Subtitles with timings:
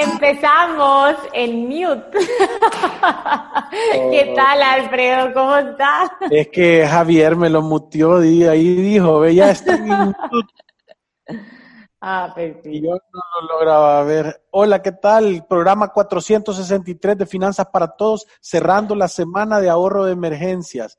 [0.00, 2.18] Empezamos en mute.
[4.10, 5.34] ¿Qué tal, Alfredo?
[5.34, 6.10] ¿Cómo estás?
[6.30, 10.54] Es que Javier me lo mutió y ahí dijo, ve, ya está en mute.
[12.00, 12.70] Ah, perfecto.
[12.70, 14.42] Y yo no lo lograba ver.
[14.52, 15.44] Hola, ¿qué tal?
[15.46, 20.96] Programa 463 de Finanzas para Todos, cerrando la semana de ahorro de emergencias.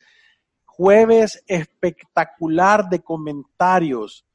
[0.64, 4.26] Jueves espectacular de comentarios.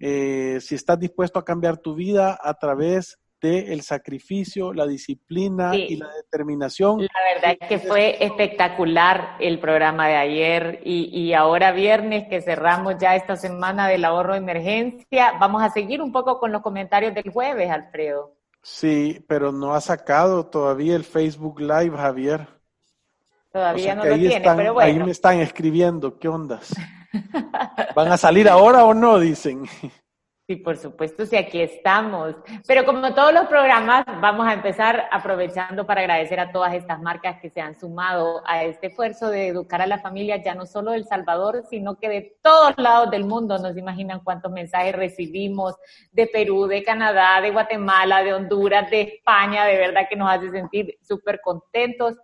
[0.00, 5.72] Eh, si estás dispuesto a cambiar tu vida a través de el sacrificio, la disciplina
[5.72, 5.86] Sí.
[5.90, 7.00] y la determinación.
[7.02, 12.42] La verdad es que fue espectacular el programa de ayer y, y ahora viernes que
[12.42, 16.62] cerramos ya esta semana del ahorro de emergencia, vamos a seguir un poco con los
[16.62, 18.34] comentarios del jueves, Alfredo.
[18.62, 22.42] Sí, pero no ha sacado todavía el Facebook Live, Javier.
[22.42, 25.06] O Todavía sea no lo ahí tiene, están, pero ahí bueno.
[25.06, 26.72] me están escribiendo, ¿qué ondas?
[27.96, 29.18] ¿Van a salir ahora o no?
[29.18, 29.64] Dicen.
[30.50, 32.34] Sí, por supuesto, sí, aquí estamos.
[32.66, 37.40] Pero como todos los programas, vamos a empezar aprovechando para agradecer a todas estas marcas
[37.40, 40.90] que se han sumado a este esfuerzo de educar a la familia, ya no solo
[40.90, 43.58] del Salvador, sino que de todos lados del mundo.
[43.58, 45.76] No se imaginan cuántos mensajes recibimos
[46.10, 49.64] de Perú, de Canadá, de Guatemala, de Honduras, de España.
[49.66, 52.16] De verdad que nos hace sentir súper contentos.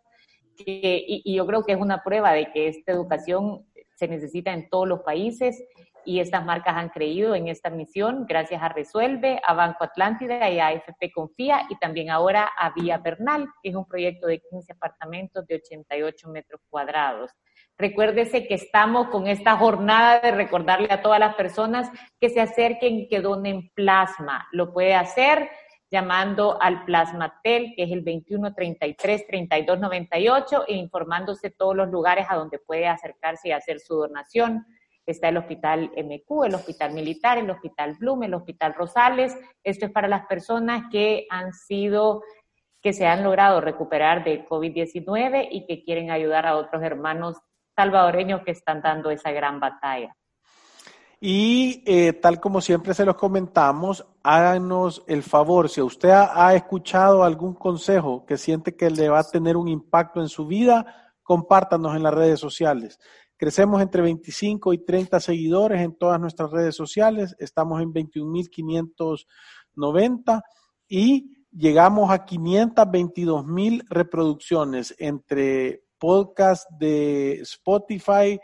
[0.57, 3.65] Que- y, y yo creo que es una prueba de que esta educación
[3.95, 5.63] se necesita en todos los países
[6.07, 10.61] y estas marcas han creído en esta misión gracias a Resuelve, a Banco Atlántida y
[10.61, 14.73] a AFP Confía y también ahora a Vía Bernal, que es un proyecto de 15
[14.73, 17.33] apartamentos de 88 metros cuadrados.
[17.77, 23.01] Recuérdese que estamos con esta jornada de recordarle a todas las personas que se acerquen
[23.01, 24.47] y que donen plasma.
[24.53, 25.51] Lo puede hacer
[25.91, 32.89] llamando al Plasmatel, que es el 2133-3298, e informándose todos los lugares a donde puede
[32.89, 34.67] acercarse y hacer su donación.
[35.07, 39.37] Está el Hospital MQ, el Hospital Militar, el Hospital Bloom, el Hospital Rosales.
[39.63, 42.23] Esto es para las personas que han sido,
[42.83, 47.37] que se han logrado recuperar de COVID-19 y que quieren ayudar a otros hermanos
[47.77, 50.17] salvadoreños que están dando esa gran batalla.
[51.21, 56.55] Y eh, tal como siempre se los comentamos, háganos el favor, si usted ha, ha
[56.55, 61.15] escuchado algún consejo que siente que le va a tener un impacto en su vida,
[61.23, 63.01] compártanos en las redes sociales.
[63.37, 70.43] Crecemos entre 25 y 30 seguidores en todas nuestras redes sociales, estamos en 21.590
[70.89, 78.39] y llegamos a 522.000 reproducciones entre podcasts de Spotify,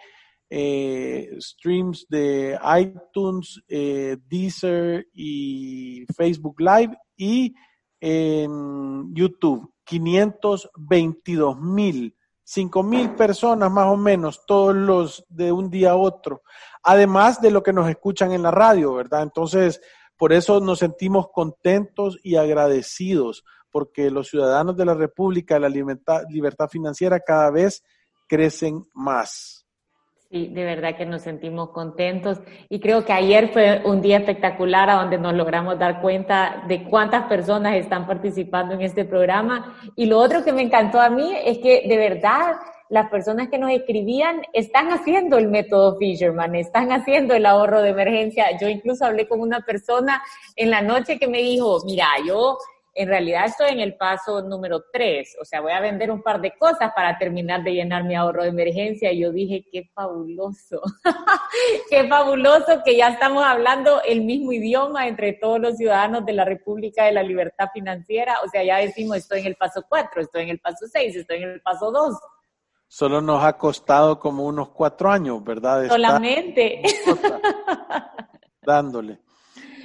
[0.50, 7.54] eh, streams de iTunes, eh, Deezer y Facebook Live y
[8.00, 9.72] en YouTube.
[9.84, 12.14] 522 mil,
[12.44, 16.42] 5 mil personas más o menos, todos los de un día a otro.
[16.82, 19.22] Además de lo que nos escuchan en la radio, ¿verdad?
[19.22, 19.80] Entonces,
[20.16, 25.68] por eso nos sentimos contentos y agradecidos, porque los ciudadanos de la República de la
[25.68, 27.82] libertad, libertad financiera cada vez
[28.28, 29.61] crecen más.
[30.32, 34.88] Sí, de verdad que nos sentimos contentos y creo que ayer fue un día espectacular
[34.88, 39.76] a donde nos logramos dar cuenta de cuántas personas están participando en este programa.
[39.94, 42.54] Y lo otro que me encantó a mí es que de verdad
[42.88, 47.90] las personas que nos escribían están haciendo el método Fisherman, están haciendo el ahorro de
[47.90, 48.58] emergencia.
[48.58, 50.22] Yo incluso hablé con una persona
[50.56, 52.56] en la noche que me dijo, mira, yo
[52.94, 56.40] en realidad estoy en el paso número tres, o sea, voy a vender un par
[56.40, 59.12] de cosas para terminar de llenar mi ahorro de emergencia.
[59.12, 60.82] Y yo dije, qué fabuloso,
[61.90, 66.44] qué fabuloso que ya estamos hablando el mismo idioma entre todos los ciudadanos de la
[66.44, 68.36] República de la Libertad Financiera.
[68.44, 71.38] O sea, ya decimos, estoy en el paso cuatro, estoy en el paso seis, estoy
[71.42, 72.18] en el paso dos.
[72.88, 75.88] Solo nos ha costado como unos cuatro años, ¿verdad?
[75.88, 76.82] Solamente.
[78.62, 79.18] dándole.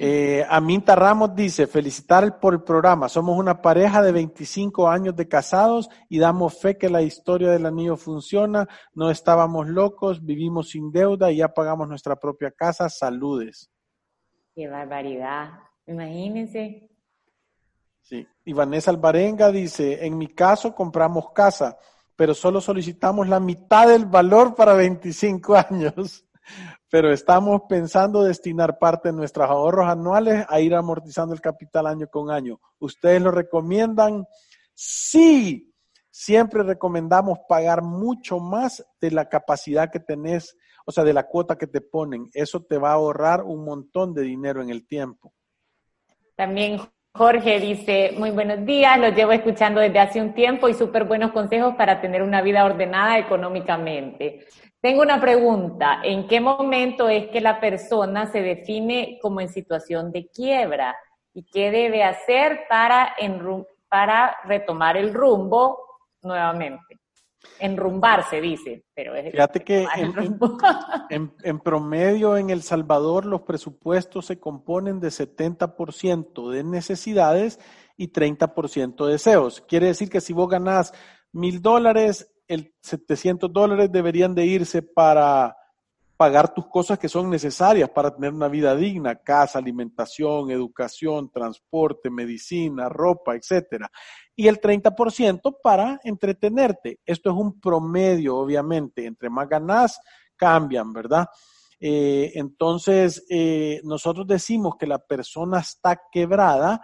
[0.00, 3.08] Eh, Aminta Ramos dice, felicitar por el programa.
[3.08, 7.66] Somos una pareja de 25 años de casados y damos fe que la historia del
[7.66, 8.68] anillo funciona.
[8.94, 12.88] No estábamos locos, vivimos sin deuda y ya pagamos nuestra propia casa.
[12.88, 13.70] Saludes.
[14.54, 15.50] Qué barbaridad.
[15.86, 16.90] Imagínense.
[18.02, 18.26] Sí.
[18.44, 21.76] Y Vanessa Alvarenga dice, en mi caso compramos casa,
[22.14, 26.24] pero solo solicitamos la mitad del valor para 25 años.
[26.90, 32.08] Pero estamos pensando destinar parte de nuestros ahorros anuales a ir amortizando el capital año
[32.08, 32.60] con año.
[32.78, 34.26] ¿Ustedes lo recomiendan?
[34.74, 35.72] Sí,
[36.10, 41.56] siempre recomendamos pagar mucho más de la capacidad que tenés, o sea, de la cuota
[41.56, 42.28] que te ponen.
[42.32, 45.32] Eso te va a ahorrar un montón de dinero en el tiempo.
[46.34, 46.80] También
[47.18, 51.32] Jorge dice, muy buenos días, los llevo escuchando desde hace un tiempo y súper buenos
[51.32, 54.46] consejos para tener una vida ordenada económicamente.
[54.80, 60.12] Tengo una pregunta, ¿en qué momento es que la persona se define como en situación
[60.12, 60.96] de quiebra?
[61.34, 63.14] ¿Y qué debe hacer para,
[63.88, 65.78] para retomar el rumbo
[66.22, 66.96] nuevamente?
[67.58, 69.86] Enrumbarse, dice, pero es Fíjate que
[71.10, 77.58] en, promedio en El Salvador los presupuestos se componen de 70% de necesidades
[77.96, 79.60] y 30% de deseos.
[79.62, 80.92] Quiere decir que si vos ganás
[81.32, 85.56] mil dólares, el 700 dólares deberían de irse para
[86.18, 92.10] pagar tus cosas que son necesarias para tener una vida digna, casa, alimentación, educación, transporte,
[92.10, 93.88] medicina, ropa, etcétera.
[94.34, 96.98] Y el 30% para entretenerte.
[97.06, 99.06] Esto es un promedio, obviamente.
[99.06, 100.00] Entre más ganas,
[100.34, 101.28] cambian, ¿verdad?
[101.78, 106.80] Eh, entonces, eh, nosotros decimos que la persona está quebrada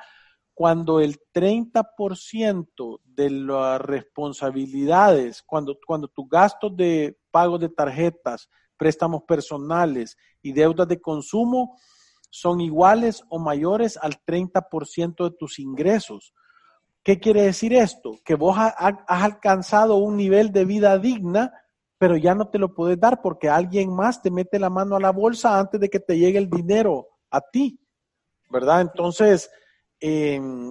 [0.55, 9.25] cuando el 30% de las responsabilidades, cuando, cuando tus gastos de pago de tarjetas, préstamos
[9.25, 11.77] personales y deudas de consumo
[12.31, 16.33] son iguales o mayores al 30% de tus ingresos.
[17.03, 18.19] ¿Qué quiere decir esto?
[18.25, 21.53] Que vos has alcanzado un nivel de vida digna,
[21.99, 25.01] pero ya no te lo puedes dar porque alguien más te mete la mano a
[25.01, 27.79] la bolsa antes de que te llegue el dinero a ti,
[28.51, 28.81] ¿verdad?
[28.81, 29.51] Entonces,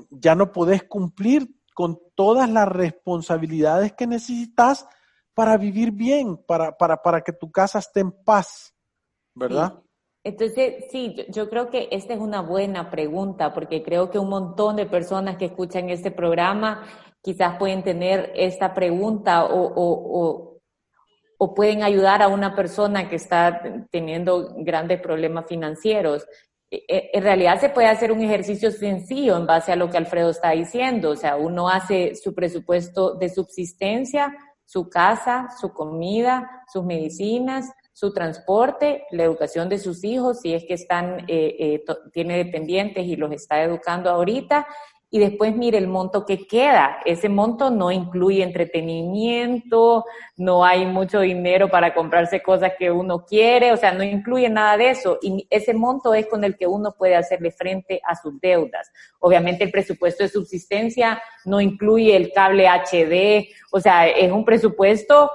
[0.09, 4.87] ya no podés cumplir con todas las responsabilidades que necesitas
[5.33, 8.75] para vivir bien, para, para, para que tu casa esté en paz,
[9.33, 9.81] ¿verdad?
[10.23, 14.75] Entonces, sí, yo, creo que esta es una buena pregunta, porque creo que un montón
[14.75, 16.85] de personas que escuchan este programa
[17.21, 20.53] quizás pueden tener esta pregunta o,
[21.37, 26.25] o pueden ayudar a una persona que está teniendo grandes problemas financieros.
[26.73, 29.97] E, e, en realidad se puede hacer un ejercicio sencillo en base a lo que
[29.97, 31.11] Alfredo está diciendo.
[31.11, 34.35] O sea, uno hace su presupuesto de subsistencia,
[34.65, 40.65] su casa, su comida, sus medicinas, su transporte, la educación de sus hijos, si es
[40.65, 44.65] que están, eh, eh, tiene dependientes y los está educando ahorita,
[45.13, 46.97] y después mire el monto que queda.
[47.05, 50.05] Ese monto no incluye entretenimiento,
[50.37, 54.75] no hay mucho dinero para comprarse cosas que uno quiere, o sea, no incluye nada
[54.75, 55.19] de eso.
[55.21, 58.91] Y ese monto es con el que uno puede hacerle frente a sus deudas.
[59.19, 65.29] Obviamente el presupuesto de subsistencia no incluye el cable HD, o sea, es un presupuesto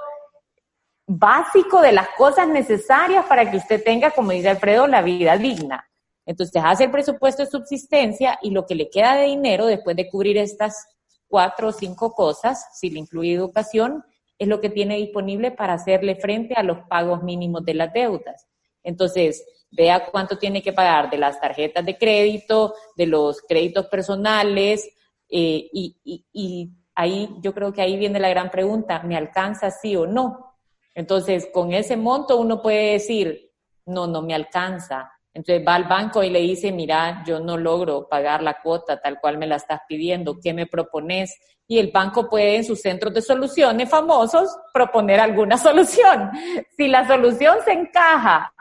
[1.07, 5.88] básico de las cosas necesarias para que usted tenga, como dice Alfredo, la vida digna.
[6.29, 10.07] Entonces hace el presupuesto de subsistencia y lo que le queda de dinero después de
[10.07, 10.85] cubrir estas
[11.27, 14.03] cuatro o cinco cosas, si le incluye educación,
[14.37, 18.45] es lo que tiene disponible para hacerle frente a los pagos mínimos de las deudas.
[18.83, 24.87] Entonces, vea cuánto tiene que pagar de las tarjetas de crédito, de los créditos personales,
[25.29, 25.97] eh, y,
[26.31, 30.57] y ahí yo creo que ahí viene la gran pregunta, ¿me alcanza sí o no?
[30.93, 33.51] Entonces, con ese monto uno puede decir,
[33.87, 38.07] no, no me alcanza, entonces va al banco y le dice, mira, yo no logro
[38.09, 41.37] pagar la cuota tal cual me la estás pidiendo, ¿qué me propones?
[41.67, 46.31] Y el banco puede en sus centros de soluciones famosos proponer alguna solución.
[46.75, 48.51] Si la solución se encaja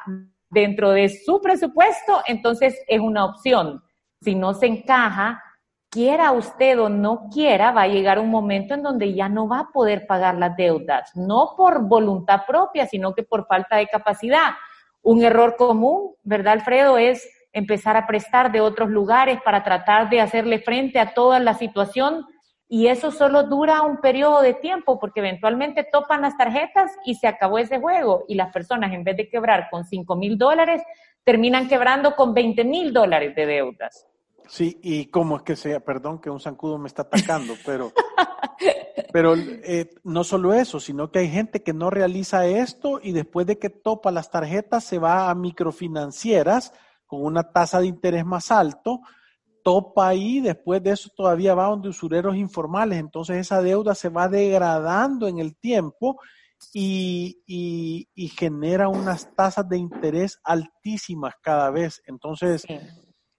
[0.50, 3.82] dentro de su presupuesto, entonces es una opción.
[4.20, 5.42] Si no se encaja,
[5.90, 9.60] quiera usted o no quiera, va a llegar un momento en donde ya no va
[9.60, 14.50] a poder pagar las deudas, no por voluntad propia, sino que por falta de capacidad.
[15.08, 16.98] Un error común, ¿verdad, Alfredo?
[16.98, 21.54] Es empezar a prestar de otros lugares para tratar de hacerle frente a toda la
[21.54, 22.26] situación
[22.68, 27.26] y eso solo dura un periodo de tiempo porque eventualmente topan las tarjetas y se
[27.26, 30.82] acabó ese juego y las personas en vez de quebrar con 5 mil dólares
[31.24, 34.06] terminan quebrando con 20 mil dólares de deudas.
[34.48, 37.92] Sí, y cómo es que sea, perdón que un zancudo me está atacando, pero,
[39.12, 43.46] pero eh, no solo eso, sino que hay gente que no realiza esto y después
[43.46, 46.72] de que topa las tarjetas se va a microfinancieras
[47.06, 49.00] con una tasa de interés más alto,
[49.62, 54.28] topa ahí, después de eso todavía va donde usureros informales, entonces esa deuda se va
[54.28, 56.18] degradando en el tiempo
[56.72, 62.02] y, y, genera unas tasas de interés altísimas cada vez.
[62.06, 62.64] Entonces,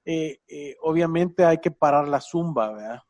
[0.05, 3.01] eh, eh, obviamente hay que parar la zumba, ¿verdad?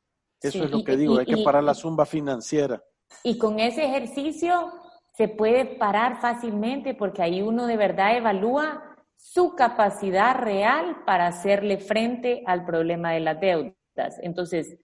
[0.41, 2.81] Eso es lo que digo, hay que parar la zumba financiera.
[3.24, 4.72] Y con ese ejercicio
[5.13, 11.77] se puede parar fácilmente porque ahí uno de verdad evalúa su capacidad real para hacerle
[11.77, 13.75] frente al problema de las deudas.
[14.22, 14.79] Entonces,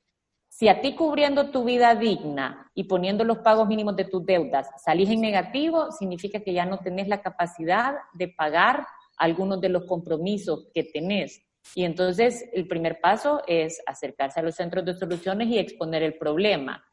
[0.50, 4.70] si a ti cubriendo tu vida digna y poniendo los pagos mínimos de tus deudas
[4.84, 8.86] salís en negativo, significa que ya no tenés la capacidad de pagar
[9.18, 11.45] algunos de los compromisos que tenés.
[11.74, 16.18] Y entonces el primer paso es acercarse a los centros de soluciones y exponer el
[16.18, 16.84] problema.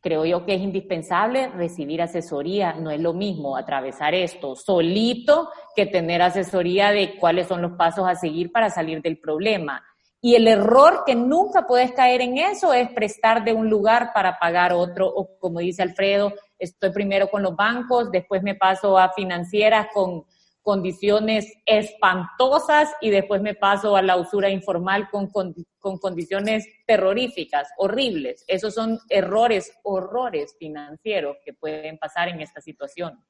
[0.00, 2.74] Creo yo que es indispensable recibir asesoría.
[2.74, 8.06] No es lo mismo atravesar esto solito que tener asesoría de cuáles son los pasos
[8.06, 9.82] a seguir para salir del problema.
[10.20, 14.38] Y el error que nunca puedes caer en eso es prestar de un lugar para
[14.38, 19.12] pagar otro, o como dice Alfredo, estoy primero con los bancos, después me paso a
[19.12, 20.24] financieras con
[20.66, 28.44] condiciones espantosas y después me paso a la usura informal con, con, condiciones terroríficas, horribles.
[28.48, 33.24] Esos son errores, horrores financieros que pueden pasar en esta situación.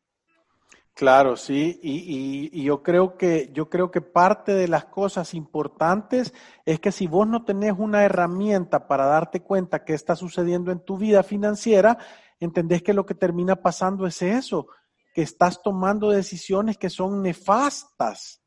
[0.95, 6.33] Claro, sí, y, y, yo creo que yo creo que parte de las cosas importantes
[6.65, 10.81] es que si vos no tenés una herramienta para darte cuenta qué está sucediendo en
[10.81, 11.99] tu vida financiera,
[12.41, 14.69] entendés que lo que termina pasando es eso,
[15.17, 18.43] que estás tomando decisiones que son nefastas,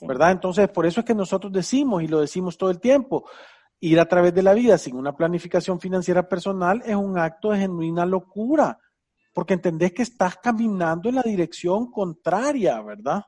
[0.00, 0.30] ¿verdad?
[0.30, 3.28] Entonces, por eso es que nosotros decimos, y lo decimos todo el tiempo,
[3.78, 7.58] ir a través de la vida sin una planificación financiera personal es un acto de
[7.58, 8.78] genuina locura,
[9.34, 13.24] porque entendés que estás caminando en la dirección contraria, ¿verdad?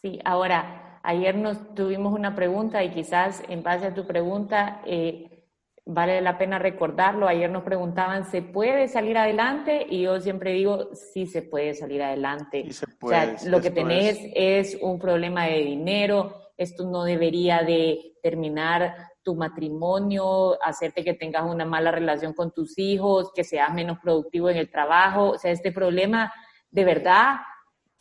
[0.00, 5.33] Sí, ahora, ayer nos tuvimos una pregunta y quizás en base a tu pregunta, eh,
[5.86, 7.28] vale la pena recordarlo.
[7.28, 9.86] Ayer nos preguntaban, ¿se puede salir adelante?
[9.88, 12.66] Y yo siempre digo, sí se puede salir adelante.
[13.00, 18.94] o sea, lo que tenés es un problema de dinero, esto no debería de terminar
[19.22, 24.50] tu matrimonio, hacerte que tengas una mala relación con tus hijos, que seas menos productivo
[24.50, 25.30] en el trabajo.
[25.30, 26.32] O sea, este problema,
[26.70, 27.36] de verdad,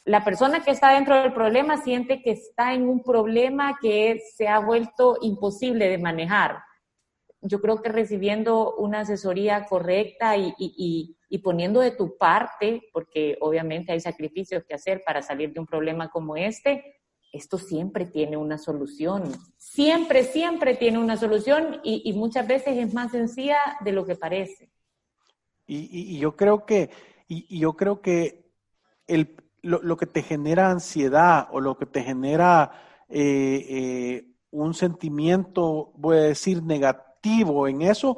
[0.06, 4.50] la persona que está dentro del problema siente que está en un problema que se
[4.50, 6.60] ha vuelto imposible de manejar
[7.44, 14.00] yo creo que recibiendo una asesoría correcta y, poniendo de tu parte, porque obviamente hay
[14.00, 16.96] sacrificios que hacer para salir de un problema como este,
[17.34, 19.24] esto siempre tiene una solución.
[19.58, 24.70] Siempre, siempre tiene una solución y, muchas veces es más sencilla de lo que parece.
[25.66, 26.92] Y, yo creo que,
[27.28, 28.52] y, yo creo que
[29.08, 32.72] el, lo, que te genera ansiedad o lo que te genera
[33.10, 38.18] eh, eh, un sentimiento, voy a decir, negativo, en eso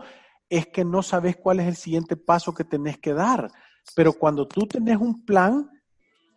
[0.49, 3.49] es que no sabes cuál es el siguiente paso que tenés que dar.
[3.95, 5.69] Pero cuando tú tenés un plan,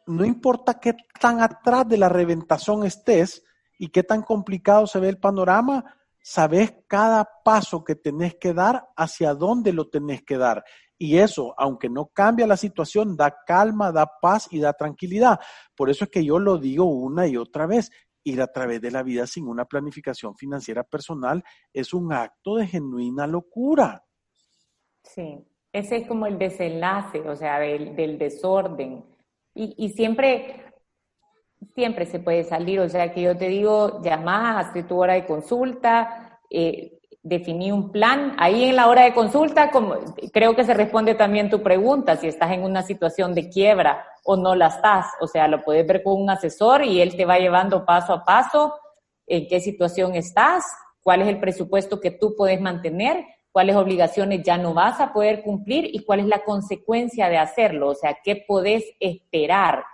[0.07, 3.45] no importa qué tan atrás de la reventazón estés
[3.79, 5.85] y qué tan complicado se ve el panorama,
[6.23, 10.65] sabes cada paso que tenés que dar, hacia dónde lo tenés que dar.
[10.99, 15.39] Y eso, aunque no cambia la situación, da calma, da paz y da tranquilidad.
[15.77, 17.91] Por eso es que yo lo digo una y otra vez
[18.29, 21.43] ir a través de la vida sin una planificación financiera personal
[21.73, 24.05] es un acto de genuina locura.
[25.03, 29.05] Sí, ese es como el desenlace, o sea, del, desorden.
[29.55, 30.73] Y, siempre,
[31.75, 35.27] siempre se puede salir, o sea, que yo te digo, llama, hazte tu hora de
[35.27, 38.35] consulta, eh, definí un plan.
[38.39, 39.97] Ahí en la hora de consulta, como,
[40.33, 44.37] creo que se responde también tu pregunta, si estás en una situación de quiebra o
[44.37, 45.07] no la estás.
[45.21, 48.25] O sea, lo puedes ver con un asesor y él te va llevando paso a
[48.25, 48.75] paso
[49.27, 50.65] en qué situación estás,
[51.03, 55.43] cuál es el presupuesto que tú puedes mantener, cuáles obligaciones ya no vas a poder
[55.43, 57.89] cumplir y cuál es la consecuencia de hacerlo.
[57.89, 59.85] O sea, qué podés esperar.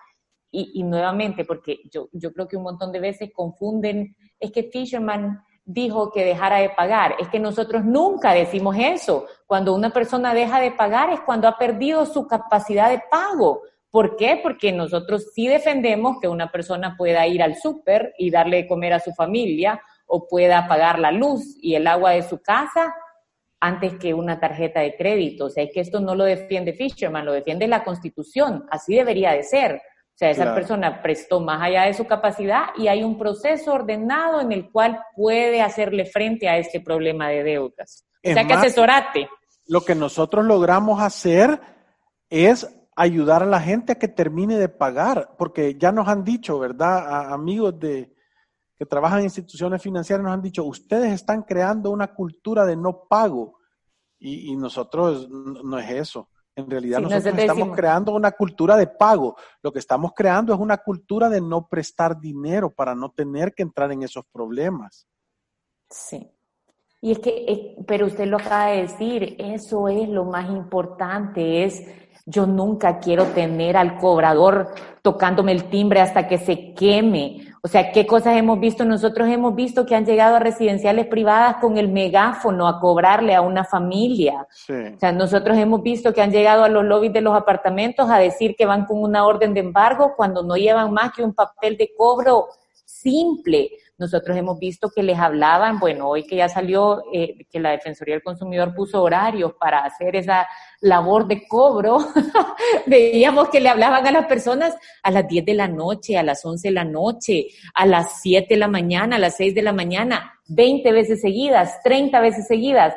[0.51, 4.65] Y, y nuevamente, porque yo, yo creo que un montón de veces confunden, es que
[4.65, 7.17] Fisherman dijo que dejara de pagar.
[7.19, 9.27] Es que nosotros nunca decimos eso.
[9.47, 13.63] Cuando una persona deja de pagar es cuando ha perdido su capacidad de pago.
[13.91, 14.41] ¿Por qué?
[14.43, 18.93] Porque nosotros sí defendemos que una persona pueda ir al súper y darle de comer
[18.93, 22.95] a su familia o pueda pagar la luz y el agua de su casa
[23.61, 25.47] antes que una tarjeta de crédito.
[25.47, 28.67] O sea, es que esto no lo defiende Fisherman, lo defiende la Constitución.
[28.71, 29.81] Así debería de ser.
[30.15, 34.41] O sea, esa persona prestó más allá de su capacidad y hay un proceso ordenado
[34.41, 38.07] en el cual puede hacerle frente a este problema de deudas.
[38.25, 39.29] o sea, que asesorate.
[39.67, 41.61] Lo que nosotros logramos hacer
[42.31, 46.61] es ayudar a la gente a que termine de pagar, porque ya nos han dicho,
[46.61, 47.33] ¿verdad?
[47.33, 48.15] amigos de
[48.79, 53.09] que trabajan en instituciones financieras nos han dicho, ustedes están creando una cultura de no
[53.09, 53.59] pago
[54.21, 56.29] y, y nosotros no es eso.
[56.57, 59.37] En realidad nosotros estamos creando una cultura de pago.
[59.63, 63.63] Lo que estamos creando es una cultura de no prestar dinero para no tener que
[63.63, 65.07] entrar en esos problemas.
[65.91, 66.31] Sí.
[67.01, 71.85] Y es que, pero usted lo acaba de decir, eso es lo más importante, es
[72.25, 74.69] yo nunca quiero tener al cobrador
[75.03, 77.54] tocándome el timbre hasta que se queme.
[77.65, 78.85] O sea, ¿qué cosas hemos visto?
[78.85, 83.41] Nosotros hemos visto que han llegado a residenciales privadas con el megáfono a cobrarle a
[83.41, 84.47] una familia.
[84.69, 88.19] O sea, nosotros hemos visto que han llegado a los lobbies de los apartamentos a
[88.19, 91.79] decir que van con una orden de embargo cuando no llevan más que un papel
[91.79, 92.49] de cobro
[92.85, 93.71] simple.
[93.97, 98.17] Nosotros hemos visto que les hablaban, bueno, hoy que ya salió, eh, que la Defensoría
[98.17, 100.49] del Consumidor puso horarios para hacer esa
[100.81, 101.99] labor de cobro,
[102.87, 106.45] veíamos que le hablaban a las personas a las 10 de la noche, a las
[106.45, 109.73] 11 de la noche, a las 7 de la mañana, a las 6 de la
[109.73, 112.95] mañana, 20 veces seguidas, 30 veces seguidas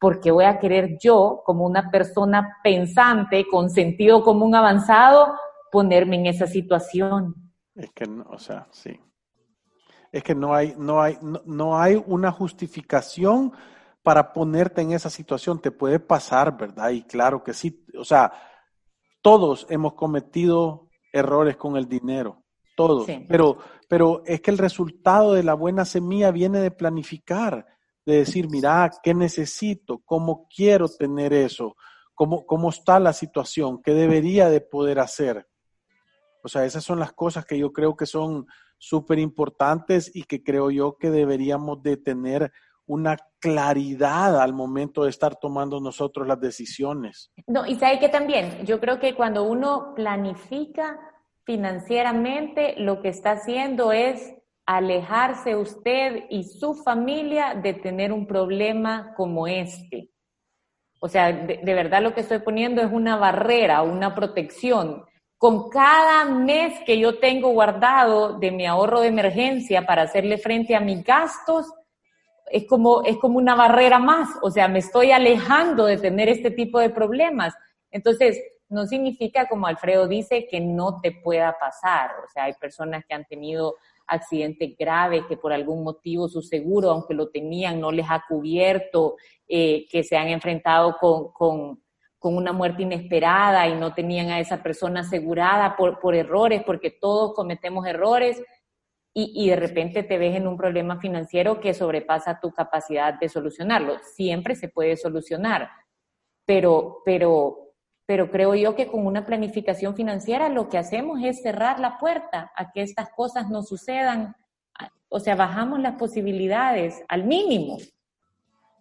[0.00, 5.32] porque voy a querer yo, como una persona pensante, con sentido común avanzado,
[5.70, 7.34] ponerme en esa situación.
[7.74, 9.00] Es que, no, o sea, sí
[10.14, 13.52] es que no hay, no hay, no, hay una justificación
[14.00, 15.60] para ponerte en esa situación.
[15.60, 16.90] Te puede pasar, ¿verdad?
[16.90, 17.84] Y claro que sí.
[17.98, 18.32] O sea,
[19.22, 22.44] todos hemos cometido errores con el dinero.
[22.76, 23.08] Todos.
[23.26, 27.66] Pero, pero es que el resultado de la buena semilla viene de planificar,
[28.06, 30.00] de decir, mira, ¿qué necesito?
[30.04, 31.74] ¿Cómo quiero tener eso?
[32.14, 33.82] ¿Cómo, cómo está la situación?
[33.82, 35.48] ¿Qué debería de poder hacer?
[36.44, 38.46] O sea, esas son las cosas que yo creo que son
[38.78, 42.52] súper importantes y que creo yo que deberíamos de tener
[42.86, 47.30] una claridad al momento de estar tomando nosotros las decisiones.
[47.46, 50.98] No, y sabe que también, yo creo que cuando uno planifica
[51.44, 54.34] financieramente, lo que está haciendo es
[54.66, 60.10] alejarse usted y su familia de tener un problema como este.
[61.00, 65.04] O sea, de, de verdad lo que estoy poniendo es una barrera, una protección
[65.44, 70.74] con cada mes que yo tengo guardado de mi ahorro de emergencia para hacerle frente
[70.74, 71.70] a mis gastos,
[72.46, 76.50] es como, es como una barrera más, o sea, me estoy alejando de tener este
[76.50, 77.52] tipo de problemas.
[77.90, 82.12] Entonces, no significa, como Alfredo dice, que no te pueda pasar.
[82.24, 83.74] O sea, hay personas que han tenido
[84.06, 89.16] accidentes graves, que por algún motivo su seguro, aunque lo tenían, no les ha cubierto,
[89.46, 91.83] eh, que se han enfrentado con con
[92.32, 97.34] una muerte inesperada y no tenían a esa persona asegurada por, por errores, porque todos
[97.34, 98.42] cometemos errores
[99.12, 103.28] y, y, de repente te ves en un problema financiero que sobrepasa tu capacidad de
[103.28, 103.98] solucionarlo.
[104.00, 105.70] Siempre se puede solucionar,
[106.44, 107.74] pero, pero,
[108.06, 112.50] pero creo yo que con una planificación financiera lo que hacemos es cerrar la puerta
[112.56, 114.34] a que estas cosas no sucedan.
[115.08, 117.78] O sea, bajamos las posibilidades al mínimo.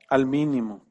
[0.10, 0.86] Al mínimo.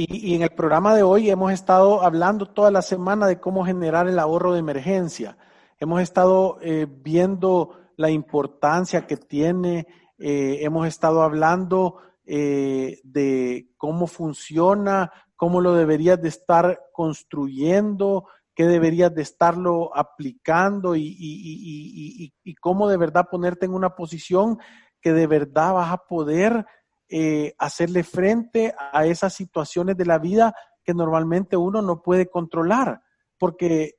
[0.00, 4.06] Y, en el programa de hoy hemos estado hablando toda la semana de cómo generar
[4.06, 5.36] el ahorro de emergencia.
[5.80, 14.06] Hemos estado eh, viendo la importancia que tiene, eh, hemos estado hablando eh, de cómo
[14.06, 22.88] funciona, cómo lo deberías de estar construyendo, qué deberías de estarlo aplicando y, y cómo
[22.88, 24.60] de verdad ponerte en una posición
[25.00, 26.66] que de verdad vas a poder
[27.08, 33.02] eh, hacerle frente a esas situaciones de la vida que normalmente uno no puede controlar.
[33.38, 33.96] Porque,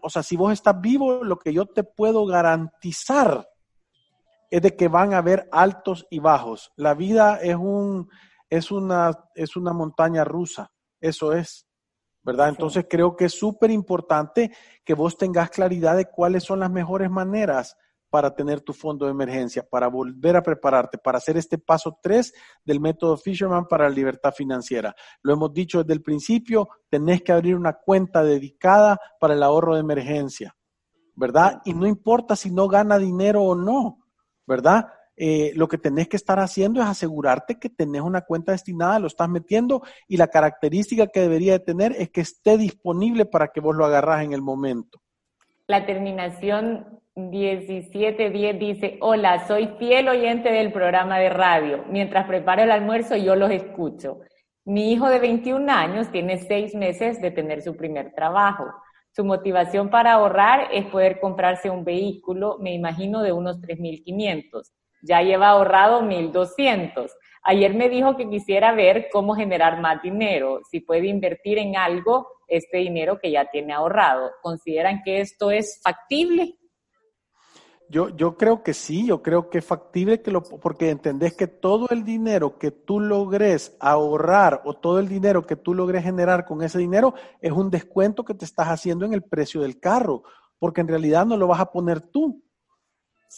[0.00, 3.48] o sea, si vos estás vivo, lo que yo te puedo garantizar
[4.50, 6.72] es de que van a haber altos y bajos.
[6.76, 8.08] La vida es un,
[8.48, 10.70] es una, es una montaña rusa.
[11.00, 11.66] Eso es.
[12.22, 12.48] ¿verdad?
[12.48, 14.50] Entonces creo que es súper importante
[14.82, 17.76] que vos tengas claridad de cuáles son las mejores maneras
[18.14, 22.32] para tener tu fondo de emergencia, para volver a prepararte, para hacer este paso 3
[22.64, 24.94] del método Fisherman para la libertad financiera.
[25.20, 29.74] Lo hemos dicho desde el principio, tenés que abrir una cuenta dedicada para el ahorro
[29.74, 30.54] de emergencia,
[31.16, 31.60] ¿verdad?
[31.64, 33.98] Y no importa si no gana dinero o no,
[34.46, 34.86] ¿verdad?
[35.16, 39.08] Eh, lo que tenés que estar haciendo es asegurarte que tenés una cuenta destinada, lo
[39.08, 43.58] estás metiendo y la característica que debería de tener es que esté disponible para que
[43.58, 45.00] vos lo agarras en el momento.
[45.66, 51.84] La terminación 1710 dice, hola, soy fiel oyente del programa de radio.
[51.88, 54.18] Mientras preparo el almuerzo yo los escucho.
[54.64, 58.64] Mi hijo de 21 años tiene seis meses de tener su primer trabajo.
[59.12, 64.72] Su motivación para ahorrar es poder comprarse un vehículo, me imagino, de unos 3.500.
[65.02, 67.10] Ya lleva ahorrado 1.200.
[67.44, 72.26] Ayer me dijo que quisiera ver cómo generar más dinero, si puede invertir en algo
[72.48, 74.32] este dinero que ya tiene ahorrado.
[74.42, 76.56] ¿Consideran que esto es factible?
[77.94, 81.46] Yo, yo creo que sí, yo creo que es factible que lo, porque entendés que
[81.46, 86.44] todo el dinero que tú logres ahorrar o todo el dinero que tú logres generar
[86.44, 90.24] con ese dinero es un descuento que te estás haciendo en el precio del carro,
[90.58, 92.42] porque en realidad no lo vas a poner tú,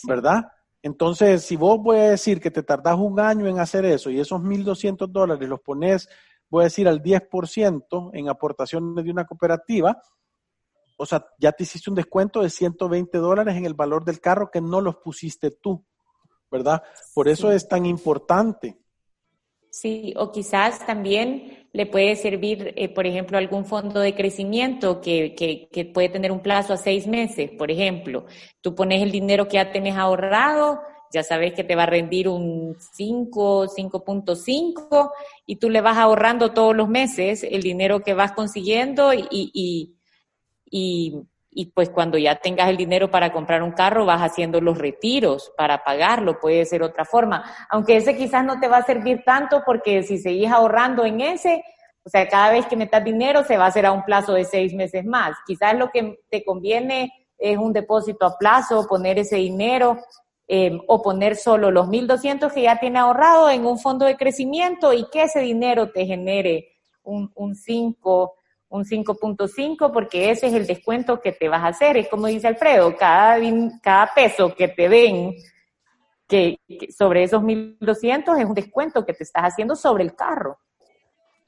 [0.05, 0.51] ¿verdad?
[0.81, 4.21] Entonces, si vos voy a decir que te tardás un año en hacer eso y
[4.21, 6.09] esos 1.200 dólares los pones,
[6.49, 10.01] voy a decir, al 10% en aportaciones de una cooperativa,
[10.96, 14.50] o sea, ya te hiciste un descuento de 120 dólares en el valor del carro
[14.50, 15.85] que no los pusiste tú,
[16.50, 16.82] ¿verdad?
[17.14, 18.78] Por eso es tan importante.
[19.70, 25.35] Sí, o quizás también le puede servir, eh, por ejemplo, algún fondo de crecimiento que,
[25.35, 28.24] que, que, puede tener un plazo a seis meses, por ejemplo.
[28.62, 30.80] Tú pones el dinero que ya tenés ahorrado,
[31.12, 35.11] ya sabes que te va a rendir un 5, 5.5
[35.46, 39.95] y tú le vas ahorrando todos los meses el dinero que vas consiguiendo y, y,
[40.70, 44.76] y, y, pues cuando ya tengas el dinero para comprar un carro vas haciendo los
[44.76, 49.22] retiros para pagarlo, puede ser otra forma, aunque ese quizás no te va a servir
[49.24, 51.62] tanto porque si seguís ahorrando en ese,
[52.05, 54.44] o sea, cada vez que metas dinero se va a hacer a un plazo de
[54.44, 55.37] seis meses más.
[55.44, 59.98] Quizás lo que te conviene es un depósito a plazo, poner ese dinero
[60.46, 64.92] eh, o poner solo los 1.200 que ya tiene ahorrado en un fondo de crecimiento
[64.92, 66.68] y que ese dinero te genere
[67.02, 68.35] un, un 5
[68.68, 71.96] un 5.5 porque ese es el descuento que te vas a hacer.
[71.96, 73.38] Es como dice Alfredo, cada,
[73.83, 75.35] cada peso que te den
[76.26, 76.59] que,
[76.96, 80.59] sobre esos 1.200 es un descuento que te estás haciendo sobre el carro.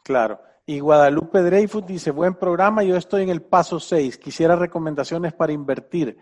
[0.04, 0.40] Claro.
[0.64, 5.52] Y Guadalupe Dreyfus dice, buen programa, yo estoy en el paso 6, quisiera recomendaciones para
[5.52, 6.18] invertir.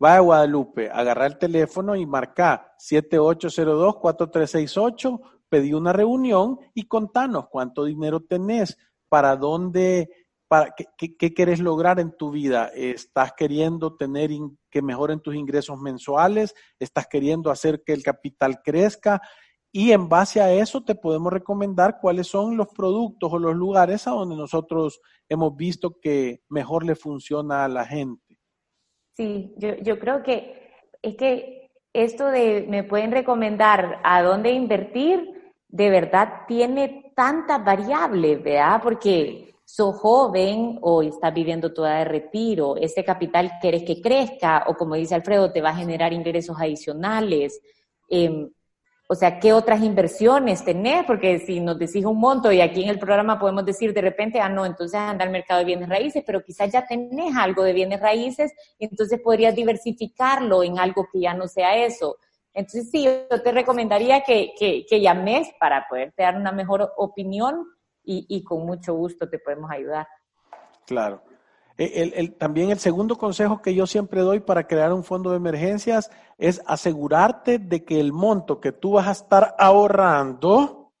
[0.00, 8.18] Vaya Guadalupe, agarra el teléfono y marca 7802-4368, pedí una reunión y contanos cuánto dinero
[8.20, 8.76] tenés,
[9.08, 10.23] para dónde
[10.96, 12.70] qué, qué, quieres lograr en tu vida?
[12.74, 14.30] ¿Estás queriendo tener
[14.70, 16.54] que mejoren tus ingresos mensuales?
[16.78, 19.20] ¿Estás queriendo hacer que el capital crezca?
[19.72, 24.06] Y en base a eso te podemos recomendar cuáles son los productos o los lugares
[24.06, 28.38] a donde nosotros hemos visto que mejor le funciona a la gente.
[29.16, 30.70] Sí, yo, yo creo que
[31.02, 38.42] es que esto de me pueden recomendar a dónde invertir, de verdad tiene tantas variables,
[38.42, 38.80] ¿verdad?
[38.82, 44.74] Porque sos joven o estás viviendo toda de retiro, ese capital quieres que crezca o
[44.74, 47.60] como dice Alfredo, te va a generar ingresos adicionales.
[48.08, 48.50] Em,
[49.06, 51.04] o sea, ¿qué otras inversiones tenés?
[51.04, 54.40] Porque si nos decís un monto y aquí en el programa podemos decir de repente,
[54.40, 57.74] ah, no, entonces anda al mercado de bienes raíces, pero quizás ya tenés algo de
[57.74, 62.16] bienes raíces, entonces podrías diversificarlo en algo que ya no sea eso.
[62.54, 67.66] Entonces sí, yo te recomendaría que, que, que llames para poderte dar una mejor opinión
[68.04, 70.06] y, con mucho gusto te podemos ayudar.
[70.86, 71.22] Claro.
[71.76, 76.08] El, también el segundo consejo que yo siempre doy para crear un fondo de emergencias
[76.38, 80.92] es asegurarte de que el monto que tú vas a estar ahorrando,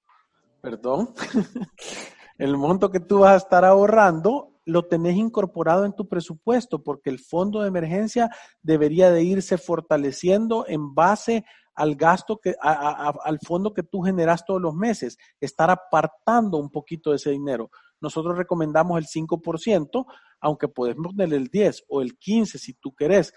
[0.60, 1.14] perdón,
[2.38, 7.10] el monto que tú vas a estar ahorrando lo tenés incorporado en tu presupuesto, porque
[7.10, 8.30] el fondo de emergencia
[8.62, 14.60] debería de irse fortaleciendo en base al gasto que, al fondo que tú generas todos
[14.60, 17.70] los meses, estar apartando un poquito de ese dinero.
[18.00, 20.06] Nosotros recomendamos el 5%,
[20.40, 23.32] aunque puedes poner el 10 o el 15 si tú querés.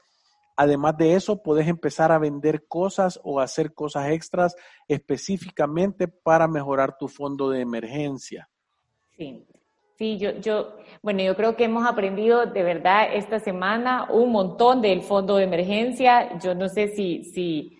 [0.59, 4.55] Además de eso, puedes empezar a vender cosas o hacer cosas extras
[4.87, 8.49] específicamente para mejorar tu fondo de emergencia.
[9.15, 9.45] Sí,
[9.97, 14.81] sí, yo, yo, bueno, yo creo que hemos aprendido de verdad esta semana un montón
[14.81, 16.39] del fondo de emergencia.
[16.39, 17.76] Yo no sé si, si,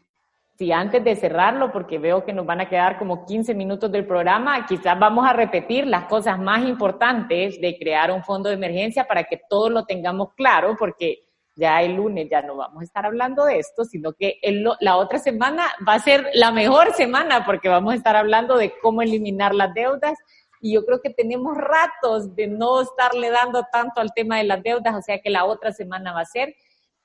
[0.57, 4.07] si antes de cerrarlo, porque veo que nos van a quedar como 15 minutos del
[4.07, 9.05] programa, quizás vamos a repetir las cosas más importantes de crear un fondo de emergencia
[9.05, 13.05] para que todos lo tengamos claro, porque ya el lunes ya no vamos a estar
[13.05, 14.39] hablando de esto, sino que
[14.79, 18.73] la otra semana va a ser la mejor semana porque vamos a estar hablando de
[18.81, 20.17] cómo eliminar las deudas.
[20.59, 24.63] Y yo creo que tenemos ratos de no estarle dando tanto al tema de las
[24.63, 26.55] deudas, o sea que la otra semana va a ser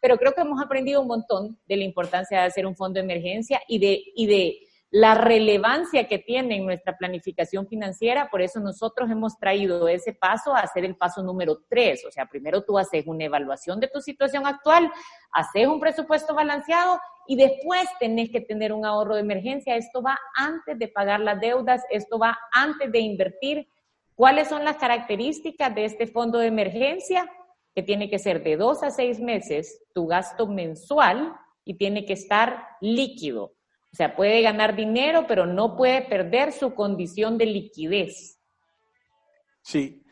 [0.03, 3.05] pero creo que hemos aprendido un montón de la importancia de hacer un fondo de
[3.05, 4.59] emergencia y de, y de
[4.91, 8.29] la relevancia que tiene en nuestra planificación financiera.
[8.29, 12.05] Por eso nosotros hemos traído ese paso a hacer el paso número tres.
[12.05, 14.91] O sea, primero tú haces una evaluación de tu situación actual,
[15.31, 19.77] haces un presupuesto balanceado y después tenés que tener un ahorro de emergencia.
[19.77, 23.69] Esto va antes de pagar las deudas, esto va antes de invertir.
[24.17, 27.31] ¿Cuáles son las características de este fondo de emergencia?
[27.75, 32.13] Que tiene que ser de dos a seis meses tu gasto mensual y tiene que
[32.13, 33.55] estar líquido.
[33.93, 38.39] O sea, puede ganar dinero, pero no puede perder su condición de liquidez.
[39.63, 40.03] Sí.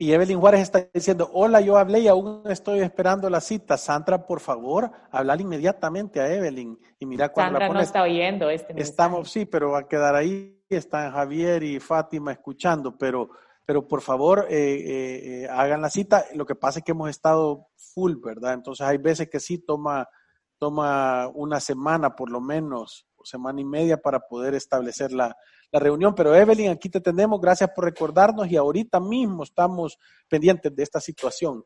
[0.00, 3.76] Y Evelyn Juárez está diciendo, hola, yo hablé y aún estoy esperando la cita.
[3.76, 8.72] Sandra, por favor, hablar inmediatamente a Evelyn y mira cuando Sandra no está oyendo este
[8.72, 8.90] mensaje.
[8.90, 10.54] Estamos, sí, pero va a quedar ahí.
[10.68, 13.30] Están Javier y Fátima escuchando, pero,
[13.68, 16.24] pero por favor, eh, eh, eh, hagan la cita.
[16.34, 18.54] Lo que pasa es que hemos estado full, ¿verdad?
[18.54, 20.08] Entonces hay veces que sí toma,
[20.56, 25.36] toma una semana por lo menos, semana y media para poder establecer la,
[25.70, 26.14] la reunión.
[26.14, 27.42] Pero Evelyn, aquí te tenemos.
[27.42, 29.98] Gracias por recordarnos y ahorita mismo estamos
[30.30, 31.62] pendientes de esta situación.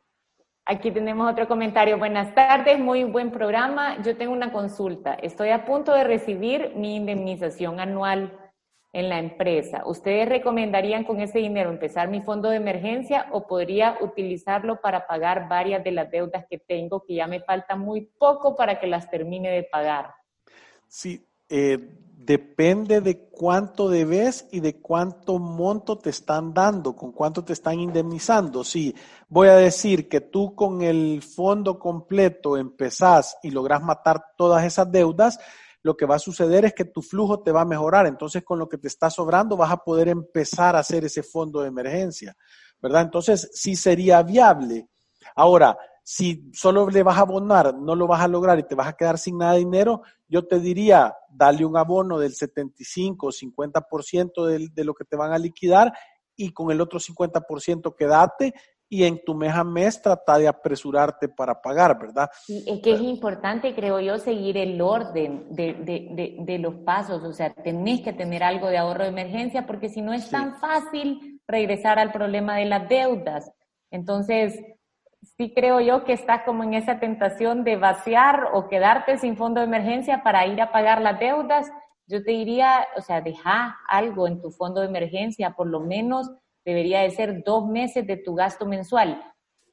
[0.66, 1.98] Aquí tenemos otro comentario.
[1.98, 4.02] Buenas tardes, muy buen programa.
[4.02, 5.14] Yo tengo una consulta.
[5.14, 8.41] Estoy a punto de recibir mi indemnización anual
[8.92, 9.82] en la empresa.
[9.86, 15.48] ¿Ustedes recomendarían con ese dinero empezar mi fondo de emergencia o podría utilizarlo para pagar
[15.48, 19.10] varias de las deudas que tengo, que ya me falta muy poco para que las
[19.10, 20.12] termine de pagar?
[20.88, 21.78] Sí, eh,
[22.24, 27.80] depende de cuánto debes y de cuánto monto te están dando, con cuánto te están
[27.80, 28.62] indemnizando.
[28.62, 28.94] Sí,
[29.28, 34.92] voy a decir que tú con el fondo completo empezás y logras matar todas esas
[34.92, 35.40] deudas,
[35.82, 38.06] lo que va a suceder es que tu flujo te va a mejorar.
[38.06, 41.60] Entonces, con lo que te está sobrando, vas a poder empezar a hacer ese fondo
[41.60, 42.36] de emergencia,
[42.80, 43.02] ¿verdad?
[43.02, 44.88] Entonces, sí sería viable.
[45.34, 48.88] Ahora, si solo le vas a abonar, no lo vas a lograr y te vas
[48.88, 53.30] a quedar sin nada de dinero, yo te diría, dale un abono del 75 o
[53.30, 55.92] 50% de, de lo que te van a liquidar
[56.34, 58.54] y con el otro 50% quédate
[58.92, 62.28] y en tu mes a mes trata de apresurarte para pagar, ¿verdad?
[62.44, 67.24] Sí, es que es importante, creo yo, seguir el orden de, de, de, los pasos,
[67.24, 70.56] o sea, tenés que tener algo de ahorro de emergencia porque si no es tan
[70.56, 73.50] fácil regresar al problema de las deudas.
[73.90, 74.62] Entonces,
[75.38, 79.62] sí creo yo que estás como en esa tentación de vaciar o quedarte sin fondo
[79.62, 81.66] de emergencia para ir a pagar las deudas.
[82.06, 86.30] Yo te diría, o sea, deja algo en tu fondo de emergencia, por lo menos
[86.64, 89.22] debería de ser dos meses de tu gasto mensual.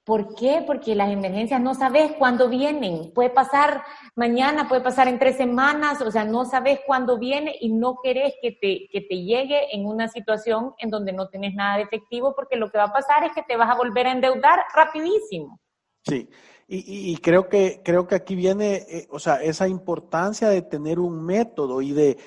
[0.10, 0.64] ¿Por qué?
[0.66, 3.12] Porque las emergencias no sabes cuándo vienen.
[3.14, 3.84] Puede pasar
[4.16, 8.34] mañana, puede pasar en tres semanas, o sea, no sabes cuándo viene y no querés
[8.42, 12.34] que te, que te llegue en una situación en donde no tienes nada de efectivo,
[12.36, 15.60] porque lo que va a pasar es que te vas a volver a endeudar rapidísimo.
[16.04, 16.28] Sí,
[16.68, 20.98] y, y creo, que, creo que aquí viene, eh, o sea, esa importancia de tener
[20.98, 22.18] un método y de,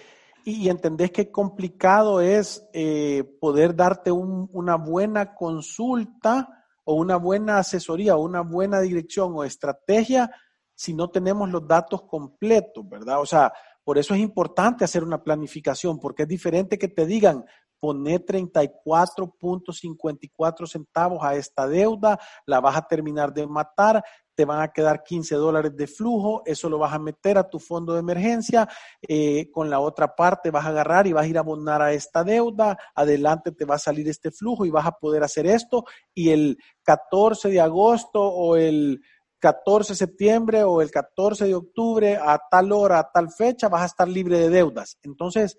[0.44, 7.58] y entendés qué complicado es eh, poder darte un, una buena consulta o una buena
[7.58, 10.30] asesoría o una buena dirección o estrategia
[10.74, 13.20] si no tenemos los datos completos, ¿verdad?
[13.20, 13.52] O sea,
[13.84, 17.44] por eso es importante hacer una planificación, porque es diferente que te digan,
[17.82, 24.04] poner 34.54 centavos a esta deuda, la vas a terminar de matar,
[24.36, 27.58] te van a quedar 15 dólares de flujo, eso lo vas a meter a tu
[27.58, 28.68] fondo de emergencia,
[29.00, 31.92] eh, con la otra parte vas a agarrar y vas a ir a abonar a
[31.92, 35.84] esta deuda, adelante te va a salir este flujo y vas a poder hacer esto
[36.14, 39.00] y el 14 de agosto o el
[39.40, 43.82] 14 de septiembre o el 14 de octubre a tal hora, a tal fecha, vas
[43.82, 44.98] a estar libre de deudas.
[45.02, 45.58] Entonces,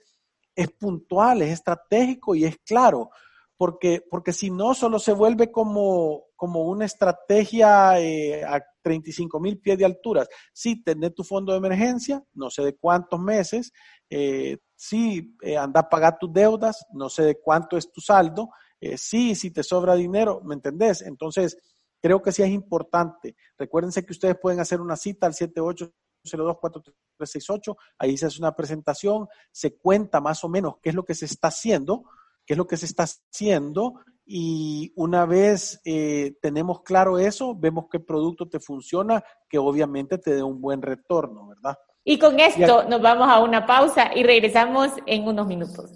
[0.56, 3.10] es puntual, es estratégico y es claro
[3.58, 9.60] porque, porque si no, solo se vuelve como, como una estrategia eh, a 35 mil
[9.60, 10.28] pies de alturas.
[10.52, 13.72] Sí, tener tu fondo de emergencia, no sé de cuántos meses,
[14.10, 18.50] eh, sí, eh, anda a pagar tus deudas, no sé de cuánto es tu saldo,
[18.82, 21.02] eh, sí, si te sobra dinero, ¿me entendés?
[21.02, 21.58] Entonces,
[22.02, 23.36] creo que sí es importante.
[23.58, 25.90] Recuérdense que ustedes pueden hacer una cita al 78
[26.24, 31.16] 024368, ahí se hace una presentación, se cuenta más o menos qué es lo que
[31.16, 32.04] se está haciendo,
[32.46, 37.86] qué es lo que se está haciendo y una vez eh, tenemos claro eso, vemos
[37.92, 41.78] qué producto te funciona, que obviamente te dé un buen retorno, ¿verdad?
[42.06, 45.92] Y con esto nos vamos a una pausa y regresamos en unos minutos.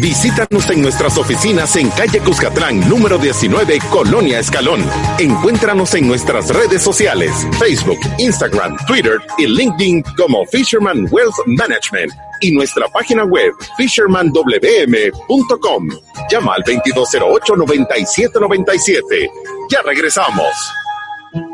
[0.00, 4.82] Visítanos en nuestras oficinas en calle Cuscatlán, número 19, Colonia Escalón.
[5.18, 12.52] Encuéntranos en nuestras redes sociales, Facebook, Instagram, Twitter y LinkedIn como Fisherman Wealth Management y
[12.52, 15.88] nuestra página web fishermanwm.com.
[16.30, 19.30] Llama al 2208-9797.
[19.70, 20.54] Ya regresamos.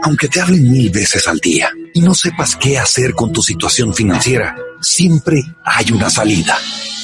[0.03, 3.93] Aunque te hablen mil veces al día y no sepas qué hacer con tu situación
[3.93, 6.57] financiera, siempre hay una salida.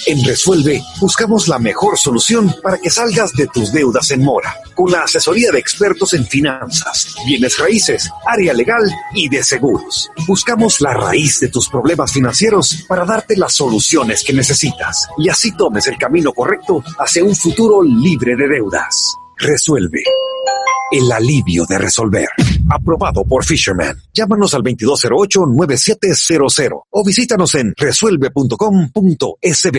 [0.07, 4.91] En Resuelve buscamos la mejor solución para que salgas de tus deudas en mora, con
[4.91, 8.83] la asesoría de expertos en finanzas, bienes raíces, área legal
[9.15, 10.11] y de seguros.
[10.27, 15.53] Buscamos la raíz de tus problemas financieros para darte las soluciones que necesitas y así
[15.53, 19.22] tomes el camino correcto hacia un futuro libre de deudas.
[19.43, 20.03] Resuelve.
[20.93, 22.29] El alivio de resolver.
[22.71, 24.01] Aprobado por Fisherman.
[24.15, 29.79] Llámanos al 2208-9700 o visítanos en resuelve.com.sb.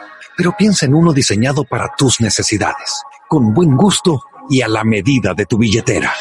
[0.37, 5.33] pero piensa en uno diseñado para tus necesidades, con buen gusto y a la medida
[5.33, 6.13] de tu billetera.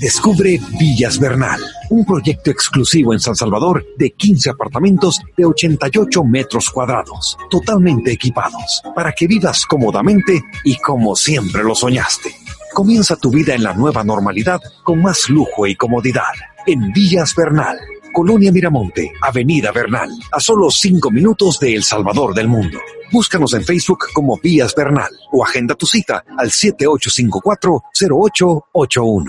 [0.00, 6.70] Descubre Villas Bernal, un proyecto exclusivo en San Salvador de 15 apartamentos de 88 metros
[6.70, 12.34] cuadrados, totalmente equipados, para que vivas cómodamente y como siempre lo soñaste.
[12.72, 16.32] Comienza tu vida en la nueva normalidad con más lujo y comodidad
[16.66, 17.78] en Villas Bernal.
[18.12, 22.78] Colonia Miramonte, Avenida Bernal, a solo 5 minutos de El Salvador del Mundo.
[23.12, 29.24] Búscanos en Facebook como Vías Bernal o agenda tu cita al 7854-0881.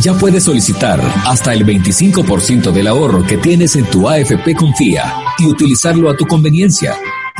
[0.00, 5.46] Ya puedes solicitar hasta el 25% del ahorro que tienes en tu AFP Confía y
[5.46, 6.96] utilizarlo a tu conveniencia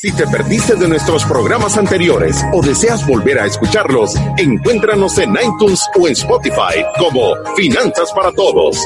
[0.00, 5.90] Si te perdiste de nuestros programas anteriores o deseas volver a escucharlos, encuéntranos en iTunes
[6.00, 8.78] o en Spotify como Finanzas para Todos.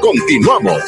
[0.00, 0.82] Continuamos.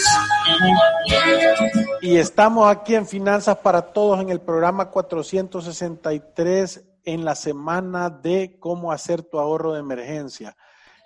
[2.02, 8.56] Y estamos aquí en Finanzas para Todos en el programa 463 en la semana de
[8.58, 10.56] cómo hacer tu ahorro de emergencia.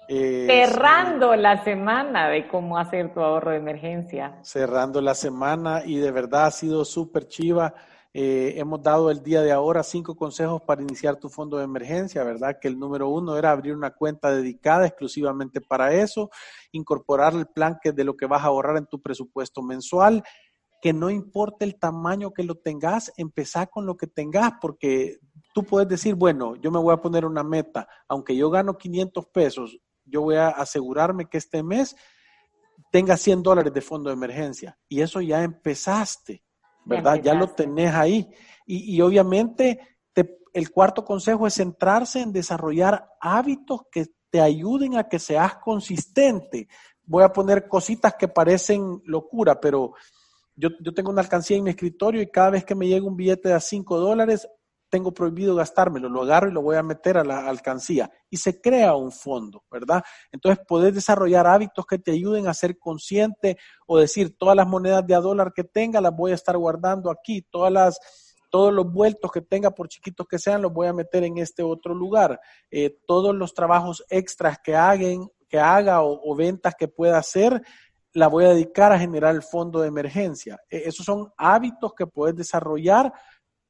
[0.08, 4.38] Eh, cerrando la semana de cómo hacer tu ahorro de emergencia.
[4.40, 7.74] Cerrando la semana y de verdad ha sido súper chiva
[8.14, 12.22] eh, hemos dado el día de ahora cinco consejos para iniciar tu fondo de emergencia,
[12.24, 12.58] ¿verdad?
[12.60, 16.30] Que el número uno era abrir una cuenta dedicada exclusivamente para eso,
[16.72, 20.22] incorporar el plan que de lo que vas a ahorrar en tu presupuesto mensual,
[20.82, 25.18] que no importa el tamaño que lo tengas, empezar con lo que tengas, porque
[25.54, 29.26] tú puedes decir, bueno, yo me voy a poner una meta, aunque yo gano 500
[29.26, 31.96] pesos, yo voy a asegurarme que este mes
[32.90, 34.78] tenga 100 dólares de fondo de emergencia.
[34.88, 36.44] Y eso ya empezaste.
[36.84, 37.20] ¿Verdad?
[37.22, 38.30] Ya, lo tenés ahí.
[38.66, 39.80] Y, obviamente
[40.54, 46.68] el cuarto consejo es centrarse en desarrollar hábitos que te ayuden a que seas consistente.
[47.04, 49.94] Voy a poner cositas que parecen locura, pero
[50.54, 53.16] yo, yo tengo una alcancía en mi escritorio y cada vez que me llega un
[53.16, 54.46] billete de 5 dólares,
[54.92, 58.60] tengo prohibido gastármelo, lo agarro y lo voy a meter a la alcancía y se
[58.60, 60.04] crea un fondo, ¿verdad?
[60.30, 65.06] Entonces, poder desarrollar hábitos que te ayuden a ser consciente o decir, todas las monedas
[65.06, 67.98] de a dólar que tenga las voy a estar guardando aquí, todas las
[68.50, 71.62] todos los vueltos que tenga, por chiquitos que sean, los voy a meter en este
[71.62, 72.38] otro lugar.
[72.70, 77.62] Eh, todos los trabajos extras que, hagan, que haga o, ventas que pueda hacer,
[78.12, 80.60] la voy a dedicar a generar el fondo de emergencia.
[80.68, 83.10] E, esos son hábitos que puedes desarrollar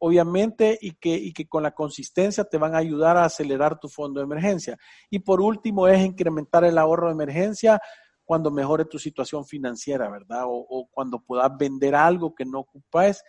[0.04, 3.88] obviamente, y que, y que con la consistencia te van a ayudar a acelerar tu
[3.88, 4.76] fondo de emergencia.
[5.08, 7.80] Y por último es incrementar el ahorro de emergencia
[8.24, 10.42] cuando mejore tu situación financiera, ¿verdad?
[10.46, 13.22] O, cuando puedas vender algo que no ocupáis.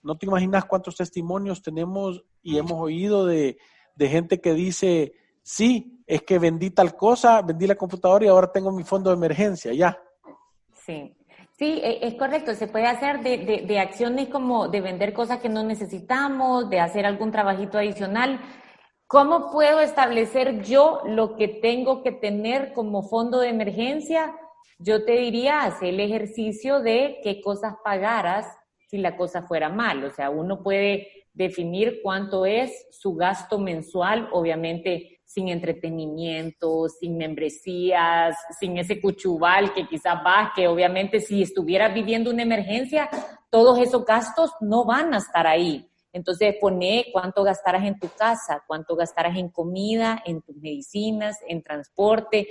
[0.00, 3.58] No te imaginas cuántos testimonios tenemos y hemos oído de,
[3.96, 8.52] de gente que dice, sí, es que vendí tal cosa, vendí la computadora y ahora
[8.52, 10.00] tengo mi fondo de emergencia, ya.
[10.86, 11.16] Sí,
[11.58, 12.54] Sí, e, es correcto.
[12.54, 17.06] Se puede hacer de, de, acciones como de vender cosas que no necesitamos, de hacer
[17.06, 18.40] algún trabajito adicional.
[19.06, 24.34] ¿Cómo puedo establecer yo lo que tengo que tener como fondo de emergencia?
[24.78, 28.46] Yo te diría, hacer el ejercicio de qué cosas pagaras
[28.88, 30.04] si la cosa fuera mal.
[30.04, 38.36] O sea, uno puede definir cuánto es su gasto mensual, obviamente sin entretenimiento, sin membresías,
[38.58, 43.08] sin ese cuchubal que quizás va, que obviamente si estuvieras viviendo una emergencia,
[43.48, 45.88] todos esos gastos no van a estar ahí.
[46.12, 51.62] Entonces pone cuánto gastarás en tu casa, cuánto gastarás en comida, en tus medicinas, en
[51.62, 52.48] transporte,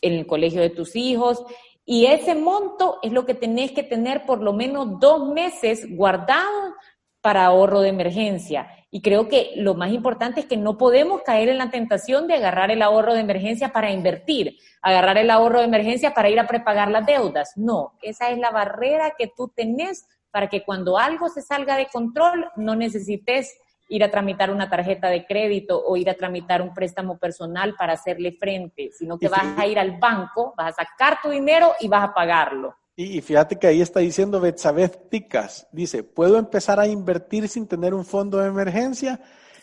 [0.00, 1.42] en el colegio de tus hijos
[1.84, 6.74] Y ese monto es lo que tenés que tener por lo menos dos meses guardado
[7.20, 8.68] para ahorro de emergencia.
[8.90, 12.34] Y creo que lo más importante es que no podemos caer en la tentación de
[12.34, 16.46] agarrar el ahorro de emergencia para invertir, agarrar el ahorro de emergencia para ir a
[16.46, 17.52] prepagar las deudas.
[17.56, 21.86] No, esa es la barrera que tú tenés para que cuando algo se salga de
[21.86, 23.58] control no necesites
[23.88, 27.94] ir a tramitar una tarjeta de crédito o ir a tramitar un préstamo personal para
[27.94, 31.88] hacerle frente, sino que vas a ir al banco, vas a sacar tu dinero y
[31.88, 32.76] vas a pagarlo.
[33.00, 37.94] Y, fíjate que ahí está diciendo Betsabeth Ticas, dice, ¿puedo empezar a invertir sin tener
[37.94, 39.20] un fondo de emergencia?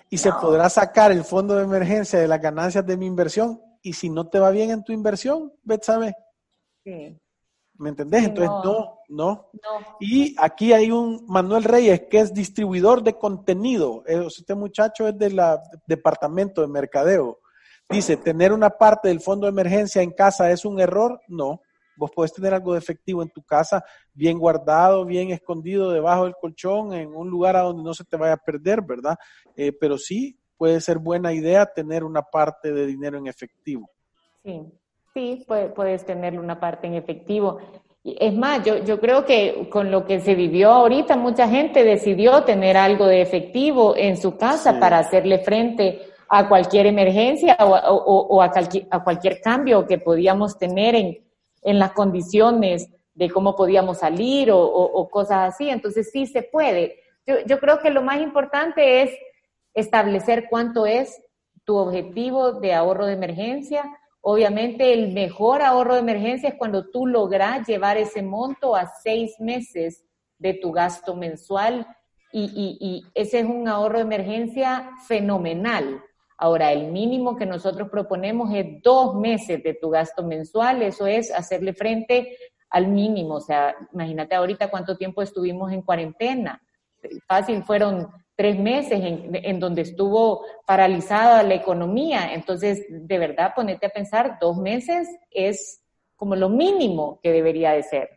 [0.10, 3.62] Y se podrá sacar el fondo de emergencia de las ganancias de mi inversión.
[3.82, 6.16] Y si no te va bien en tu inversión, Betsabeth.
[6.86, 7.20] Sí.
[7.74, 8.24] ¿Me entendés?
[8.24, 9.02] Entonces, no.
[9.10, 9.50] no,
[10.00, 14.06] Y aquí hay un Manuel Reyes que es distribuidor de contenido.
[14.08, 15.38] Eh, este muchacho es del
[15.86, 17.42] departamento de mercadeo.
[17.90, 21.20] Dice, ¿tener una parte del fondo de emergencia en casa es un error?
[21.28, 21.60] No.
[21.98, 23.84] Vos podés tener algo de efectivo en tu casa,
[24.14, 28.18] bien guardado, bien escondido debajo del colchón, en un lugar a donde no se te
[28.18, 29.16] vaya a perder, ¿verdad?
[29.56, 33.90] Eh, pero sí puede ser buena idea tener una parte de dinero en efectivo.
[34.44, 34.62] Sí,
[35.14, 37.58] sí, puedes tener una parte en efectivo.
[38.04, 42.44] Es más, yo, yo creo que con lo que se vivió ahorita, mucha gente decidió
[42.44, 48.46] tener algo de efectivo en su casa para hacerle frente a cualquier emergencia o, a,
[48.46, 51.25] a, cualquier cambio que podíamos tener en,
[51.62, 55.70] en las condiciones de cómo podíamos salir o, cosas así.
[55.70, 57.00] Entonces sí se puede.
[57.26, 59.12] Yo, creo que lo más importante es
[59.74, 61.22] establecer cuánto es
[61.64, 63.84] tu objetivo de ahorro de emergencia.
[64.22, 69.36] Obviamente el mejor ahorro de emergencia es cuando tú logras llevar ese monto a seis
[69.40, 70.04] meses
[70.38, 71.88] de tu gasto mensual
[72.32, 76.04] y, y ese es un ahorro de emergencia fenomenal
[76.38, 81.32] Ahora, el mínimo que nosotros proponemos es dos meses de tu gasto mensual, eso es
[81.32, 82.38] hacerle frente
[82.70, 83.36] al mínimo.
[83.36, 86.62] O sea, imagínate ahorita cuánto tiempo estuvimos en cuarentena.
[87.28, 92.34] Fácil, fueron tres meses en, donde estuvo paralizada la economía.
[92.34, 95.82] Entonces, de verdad, ponete a pensar, dos meses es
[96.18, 98.10] como lo mínimo que debería de ser.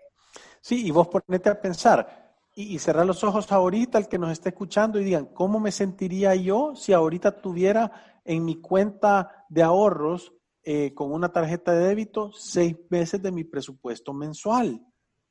[0.61, 2.18] Sí, y vos ponete a pensar
[2.61, 6.35] y, cerrar los ojos ahorita al que nos esté escuchando y digan, ¿cómo me sentiría
[6.35, 10.33] yo si ahorita tuviera en mi cuenta de ahorros
[10.65, 14.85] eh, con una tarjeta de débito seis meses de mi presupuesto mensual.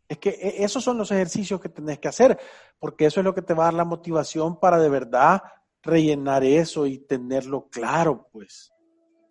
[0.07, 2.39] Es que e, esos son los ejercicios que tenés que hacer,
[2.79, 5.43] porque eso es lo que te va a dar la motivación para de verdad
[5.83, 8.71] rellenar eso y tenerlo claro, pues.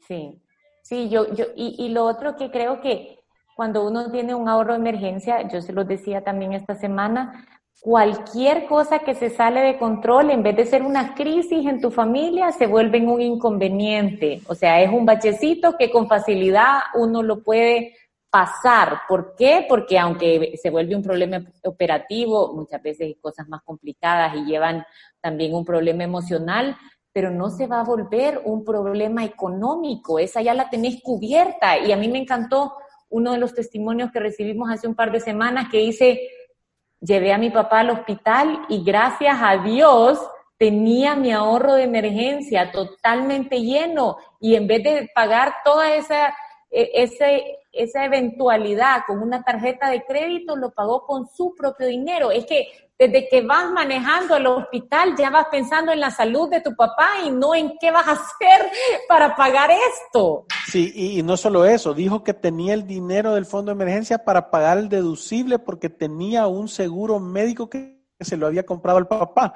[0.06, 0.40] Sí,
[0.82, 3.18] sí, yo, yo, y, y lo otro que creo que
[3.56, 7.48] cuando uno tiene un ahorro de emergencia, yo se lo decía también esta semana,
[7.80, 11.90] cualquier cosa que se sale de control, en vez de ser una crisis en tu
[11.90, 14.42] familia, se vuelve un inconveniente.
[14.48, 17.94] O sea, es un bachecito que con facilidad uno lo puede
[18.30, 19.00] pasar.
[19.08, 19.64] ¿Por qué?
[19.68, 24.84] Porque aunque se vuelve un problema operativo, muchas veces hay cosas más complicadas y llevan
[25.20, 26.76] también un problema emocional,
[27.12, 30.18] pero no se va a volver un problema económico.
[30.18, 31.78] Esa ya la tenés cubierta.
[31.78, 32.74] Y a mí me encantó
[33.08, 36.20] uno de los testimonios que recibimos hace un par de semanas que dice,
[37.00, 40.18] Llevé a mi papá al hospital y gracias a Dios
[40.58, 46.34] tenía mi ahorro de emergencia totalmente lleno y en vez de pagar toda esa,
[46.70, 52.30] e, ese, esa eventualidad con una tarjeta de crédito, lo pagó con su propio dinero.
[52.30, 52.68] Es que
[52.98, 57.08] desde que vas manejando al hospital ya vas pensando en la salud de tu papá
[57.24, 58.70] y no en qué vas a hacer
[59.08, 60.46] para pagar esto.
[60.66, 64.50] Sí, y, no solo eso, dijo que tenía el dinero del fondo de emergencia para
[64.50, 69.54] pagar el deducible porque tenía un seguro médico que se lo había comprado al papá.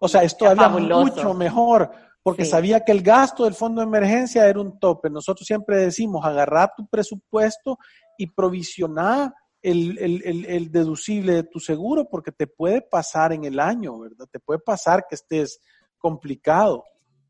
[0.00, 1.90] O sea, es todavía mucho mejor
[2.22, 5.10] porque sabía que el gasto del fondo de emergencia era un tope.
[5.10, 7.78] Nosotros siempre decimos, agarrar tu presupuesto
[8.16, 9.32] y provisionar
[9.62, 14.26] el, el, el, deducible de tu seguro porque te puede pasar en el año, ¿verdad?
[14.30, 15.60] Te puede pasar que estés
[15.98, 16.84] complicado.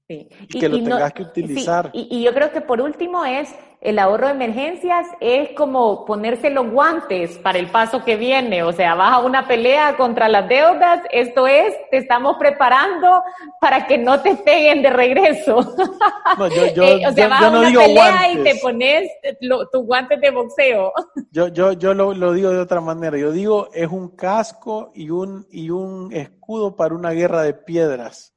[0.09, 0.27] Y,
[0.59, 1.91] que lo tengas que utilizar.
[1.93, 6.71] Y, yo creo que por último es el ahorro de emergencias, es como ponerse los
[6.71, 8.63] guantes para el paso que viene.
[8.63, 13.23] O sea, vas a una pelea contra las deudas, esto es, te estamos preparando
[13.61, 15.75] para que no te peguen de regreso.
[16.39, 19.11] No, yo, yo, eh, o sea, vas a una pelea y te pones
[19.71, 20.93] tus guantes de boxeo.
[21.31, 23.17] Yo, yo, yo lo, lo digo de otra manera.
[23.17, 28.32] Yo digo, es un casco y un, y un escudo para una guerra de piedras.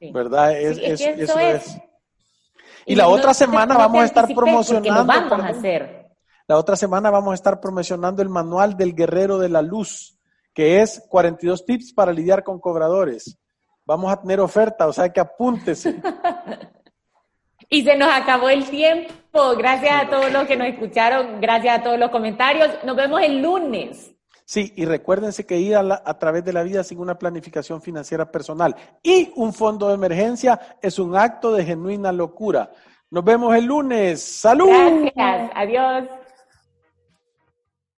[0.00, 0.58] ¿Verdad?
[0.58, 1.78] Es, eso, es.
[2.86, 5.04] Y, la otra semana vamos a estar promocionando.
[5.04, 6.06] Vamos a hacer.
[6.46, 10.18] La otra semana vamos a estar promocionando el manual del guerrero de la luz,
[10.54, 13.38] que es 42 tips para lidiar con cobradores.
[13.84, 16.00] Vamos a tener oferta, o sea que apúntese.
[17.70, 19.54] Y se nos acabó el tiempo.
[19.56, 22.70] Gracias a todos los que nos escucharon, gracias a todos los comentarios.
[22.84, 24.14] Nos vemos el lunes.
[24.50, 28.32] Sí, y recuérdense que ir a, a, través de la vida sin una planificación financiera
[28.32, 32.70] personal y un fondo de emergencia es un acto de genuina locura.
[33.10, 34.22] Nos vemos el lunes.
[34.22, 34.70] ¡Salud!
[34.70, 35.50] Gracias.
[35.54, 36.17] Adiós.